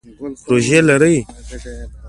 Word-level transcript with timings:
پروژی 0.45 0.79
لرئ؟ 0.87 1.15